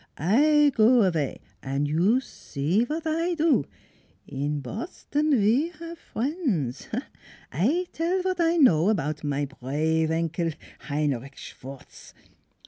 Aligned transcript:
I 0.17 0.71
go 0.73 1.03
avay, 1.03 1.41
an' 1.61 1.85
you 1.85 2.21
see 2.21 2.83
vot 2.85 3.05
I 3.05 3.35
do.... 3.35 3.65
In 4.27 4.59
Boston 4.59 5.29
we 5.29 5.67
haf 5.69 5.99
friends. 5.99 6.87
I 7.51 7.85
tell 7.93 8.23
vot 8.23 8.39
I 8.39 8.57
know 8.57 8.89
about 8.89 9.23
my 9.23 9.45
prave 9.45 10.09
Enkel, 10.09 10.53
Heinrich 10.79 11.35
Schwartz. 11.35 12.15